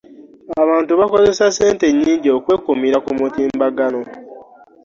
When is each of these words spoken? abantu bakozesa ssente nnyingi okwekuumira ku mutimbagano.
abantu 0.61 0.91
bakozesa 0.99 1.43
ssente 1.51 1.85
nnyingi 1.91 2.29
okwekuumira 2.37 2.97
ku 3.05 3.11
mutimbagano. 3.19 4.01